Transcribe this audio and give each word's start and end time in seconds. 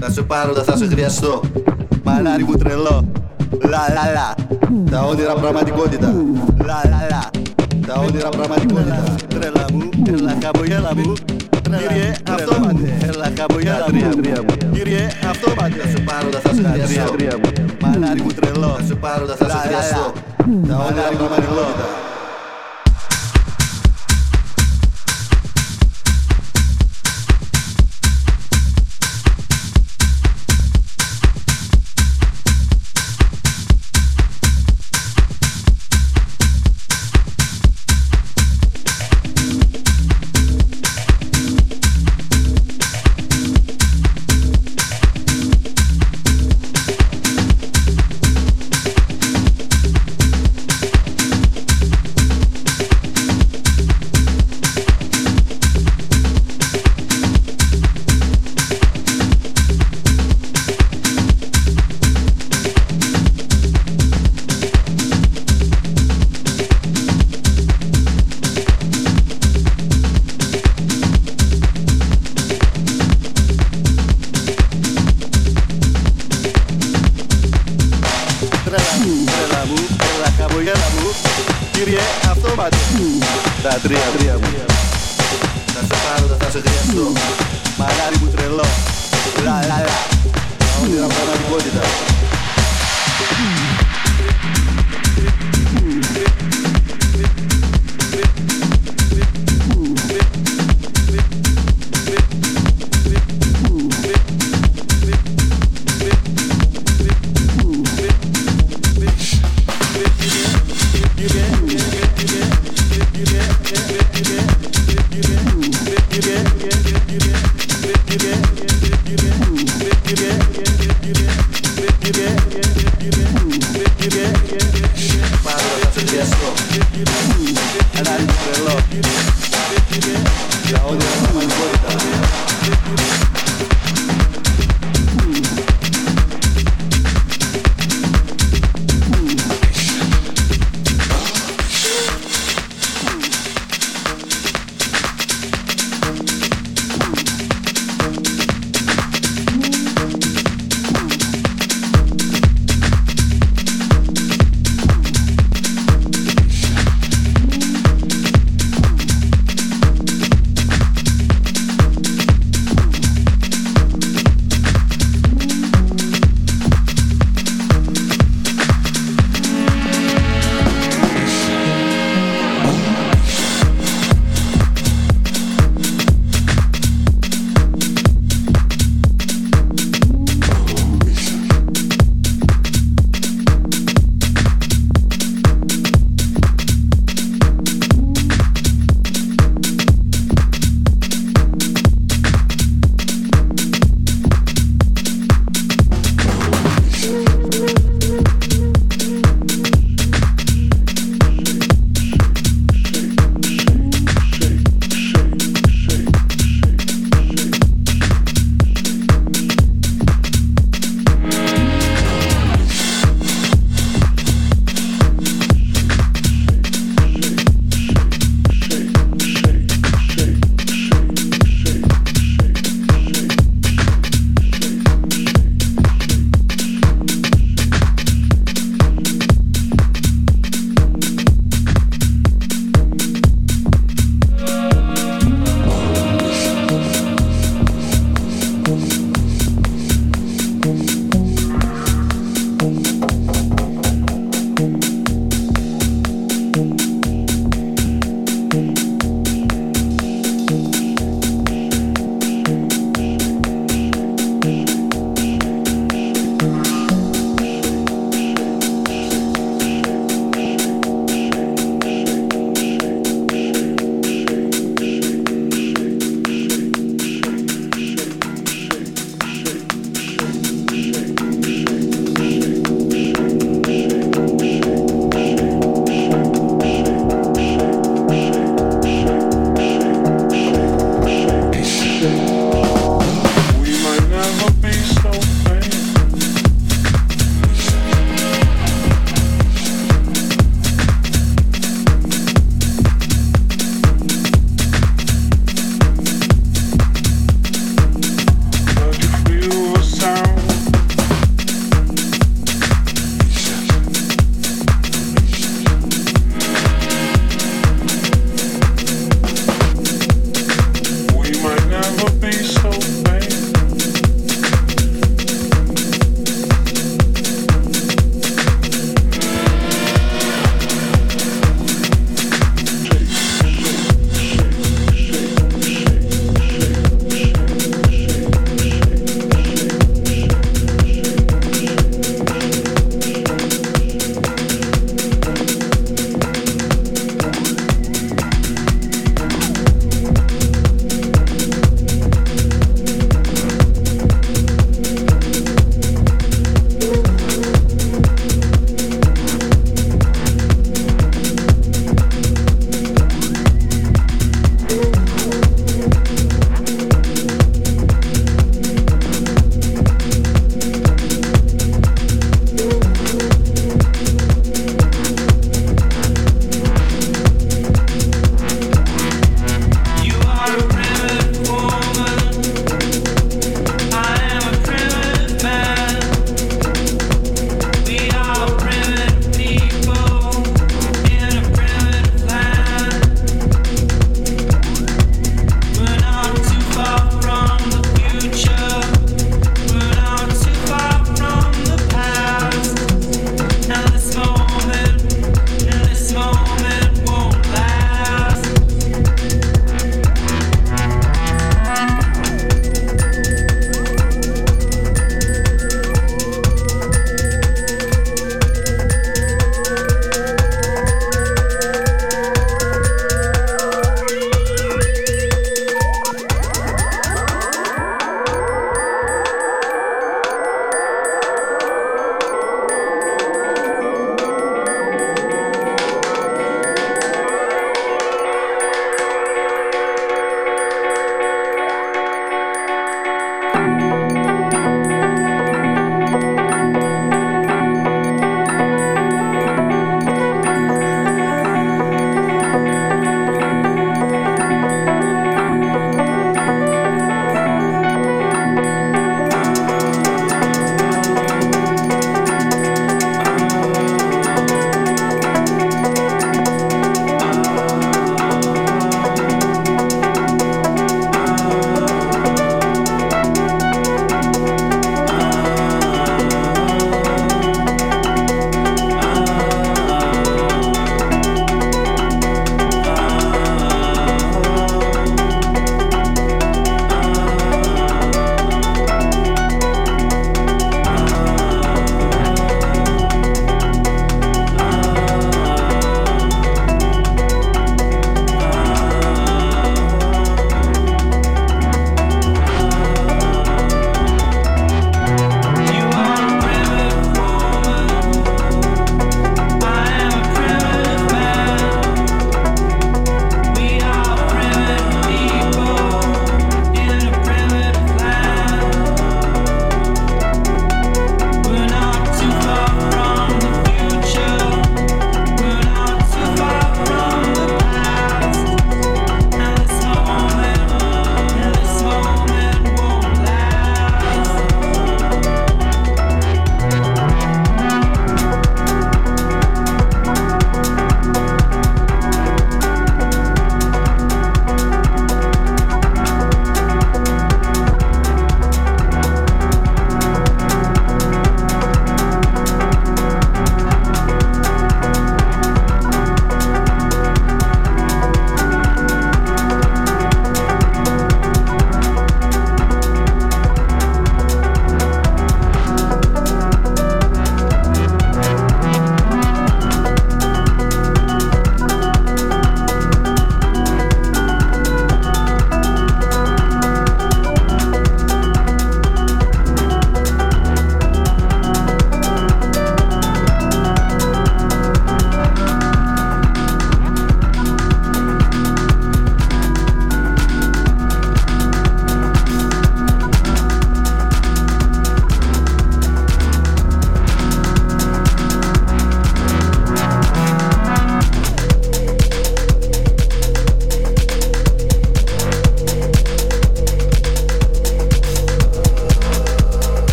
Θα 0.00 0.10
σε 0.10 0.22
πάρω, 0.22 0.52
θα 0.54 0.76
σε 0.76 0.86
χρειαστώ. 0.86 1.40
Μανάρι 2.04 2.44
μου 2.44 2.54
τρελό. 2.54 3.04
Λα 3.62 3.84
λα 3.94 4.12
λα. 4.14 4.34
Τα 4.90 5.00
όνειρα 5.00 5.34
πραγματικότητα. 5.34 6.14
Λα 6.64 6.80
λα 6.90 7.06
λα. 7.10 7.30
Τα 7.86 7.94
όνειρα 7.94 8.28
πραγματικότητα. 8.28 9.14
Τρελά 9.28 9.64
μου, 9.72 9.88
έλα 10.08 10.36
χαμογέλα 10.42 10.94
μου. 10.94 11.12
Κύριε 11.62 12.14
αυτόματε, 12.30 12.98
έλα 13.02 13.32
χαμογέλα 13.38 13.86
μου. 13.92 14.72
Κύριε 14.72 15.06
αυτόματε 15.30 15.78
Θα 15.82 15.88
σε 15.88 15.98
πάρω, 16.04 16.28
θα 16.30 16.54
σε 16.54 16.62
χρειαστώ. 16.72 17.14
Μανάρι 17.82 18.20
μου. 18.20 18.30
Τρελό. 18.40 18.74
Θα 18.78 18.84
σε 18.86 18.94
πάρω, 18.94 19.26
θα 19.26 19.34
σε 19.50 19.56
χρειαστώ. 19.66 20.12
Τα 20.68 20.76
όνειρα 20.76 21.08
πραγματικότητα 21.18 21.86